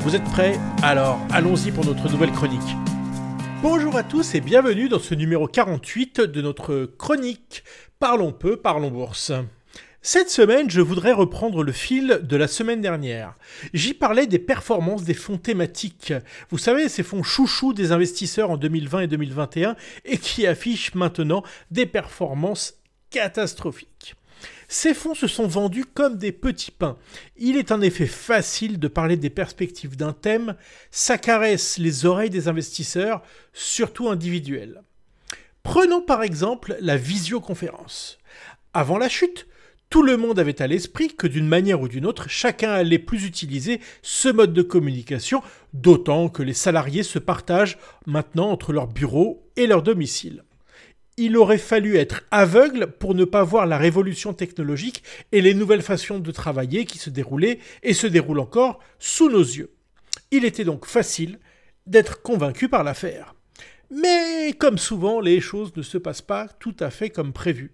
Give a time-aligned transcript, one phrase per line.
[0.00, 2.74] Vous êtes prêts Alors allons-y pour notre nouvelle chronique.
[3.60, 7.64] Bonjour à tous et bienvenue dans ce numéro 48 de notre chronique
[7.98, 9.30] Parlons peu, parlons bourse.
[10.00, 13.34] Cette semaine, je voudrais reprendre le fil de la semaine dernière.
[13.74, 16.14] J'y parlais des performances des fonds thématiques.
[16.48, 21.42] Vous savez, ces fonds chouchous des investisseurs en 2020 et 2021 et qui affichent maintenant
[21.70, 22.78] des performances
[23.10, 24.16] catastrophiques.
[24.72, 26.96] Ces fonds se sont vendus comme des petits pains.
[27.36, 30.54] Il est en effet facile de parler des perspectives d'un thème,
[30.92, 33.20] ça caresse les oreilles des investisseurs,
[33.52, 34.84] surtout individuels.
[35.64, 38.18] Prenons par exemple la visioconférence.
[38.72, 39.48] Avant la chute,
[39.90, 43.26] tout le monde avait à l'esprit que d'une manière ou d'une autre, chacun allait plus
[43.26, 45.42] utiliser ce mode de communication,
[45.72, 50.44] d'autant que les salariés se partagent maintenant entre leur bureau et leur domicile
[51.20, 55.82] il aurait fallu être aveugle pour ne pas voir la révolution technologique et les nouvelles
[55.82, 59.70] façons de travailler qui se déroulaient et se déroulent encore sous nos yeux.
[60.30, 61.38] Il était donc facile
[61.86, 63.34] d'être convaincu par l'affaire.
[63.90, 67.72] Mais comme souvent, les choses ne se passent pas tout à fait comme prévu.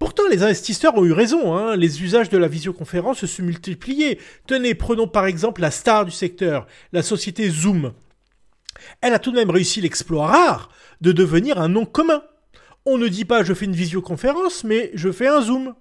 [0.00, 1.76] Pourtant, les investisseurs ont eu raison, hein.
[1.76, 4.18] les usages de la visioconférence se multipliaient.
[4.48, 7.92] Tenez, prenons par exemple la star du secteur, la société Zoom.
[9.00, 10.70] Elle a tout de même réussi l'exploit rare
[11.00, 12.24] de devenir un nom commun.
[12.84, 15.74] On ne dit pas je fais une visioconférence, mais je fais un zoom.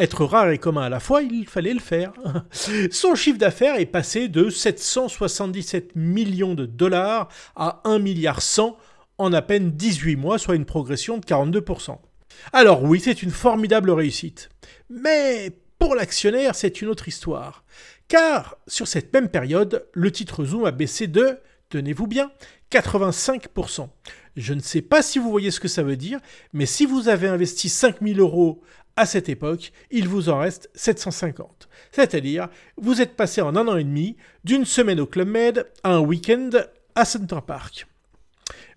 [0.00, 2.12] Être rare et commun à la fois, il fallait le faire.
[2.90, 8.76] Son chiffre d'affaires est passé de 777 millions de dollars à 1 milliard 100
[9.18, 11.98] en à peine 18 mois, soit une progression de 42%.
[12.52, 14.48] Alors oui, c'est une formidable réussite.
[14.88, 17.64] Mais pour l'actionnaire, c'est une autre histoire.
[18.06, 22.30] Car sur cette même période, le titre Zoom a baissé de, tenez-vous bien,
[22.70, 23.88] 85%.
[24.38, 26.20] Je ne sais pas si vous voyez ce que ça veut dire,
[26.52, 28.62] mais si vous avez investi 5000 euros
[28.94, 31.68] à cette époque, il vous en reste 750.
[31.90, 35.94] C'est-à-dire, vous êtes passé en un an et demi d'une semaine au Club Med à
[35.94, 36.50] un week-end
[36.94, 37.88] à Center Park.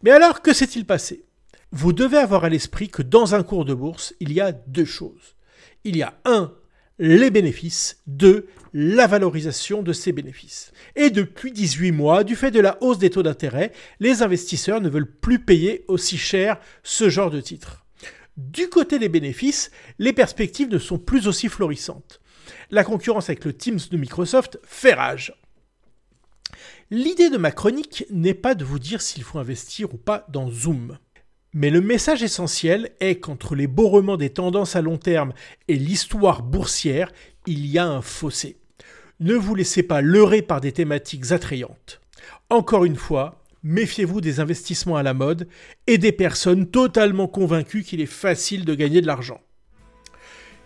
[0.01, 1.25] Mais alors, que s'est-il passé?
[1.71, 4.85] Vous devez avoir à l'esprit que dans un cours de bourse, il y a deux
[4.85, 5.35] choses.
[5.83, 6.51] Il y a un,
[7.01, 10.71] les bénéfices, deux, la valorisation de ces bénéfices.
[10.95, 14.87] Et depuis 18 mois, du fait de la hausse des taux d'intérêt, les investisseurs ne
[14.87, 17.83] veulent plus payer aussi cher ce genre de titres.
[18.37, 22.21] Du côté des bénéfices, les perspectives ne sont plus aussi florissantes.
[22.69, 25.33] La concurrence avec le Teams de Microsoft fait rage.
[26.91, 30.51] L'idée de ma chronique n'est pas de vous dire s'il faut investir ou pas dans
[30.51, 30.99] Zoom.
[31.53, 35.33] Mais le message essentiel est qu'entre les romans des tendances à long terme
[35.67, 37.11] et l'histoire boursière,
[37.45, 38.57] il y a un fossé.
[39.19, 41.99] Ne vous laissez pas leurrer par des thématiques attrayantes.
[42.49, 45.47] Encore une fois, méfiez-vous des investissements à la mode
[45.87, 49.41] et des personnes totalement convaincues qu'il est facile de gagner de l'argent.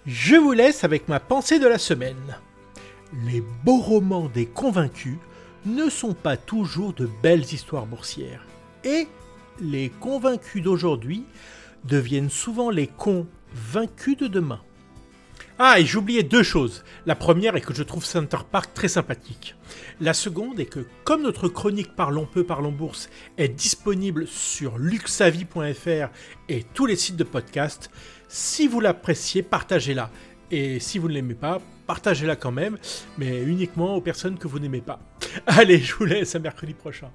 [0.06, 2.38] Je vous laisse avec ma pensée de la semaine.
[3.26, 5.18] Les beaux romans des convaincus
[5.66, 8.46] ne sont pas toujours de belles histoires boursières.
[8.84, 9.08] Et
[9.60, 11.26] les convaincus d'aujourd'hui
[11.84, 14.62] deviennent souvent les convaincus de demain.
[15.58, 16.84] Ah, et j'oubliais deux choses.
[17.06, 19.56] La première est que je trouve Center Park très sympathique.
[20.02, 26.10] La seconde est que, comme notre chronique Parlons peu, parlons bourse est disponible sur luxavi.fr
[26.50, 27.90] et tous les sites de podcast,
[28.28, 30.12] si vous l'appréciez, partagez-la.
[30.52, 32.78] Et si vous ne l'aimez pas, partagez-la quand même,
[33.18, 35.00] mais uniquement aux personnes que vous n'aimez pas.
[35.48, 37.12] Allez, je vous laisse à mercredi prochain.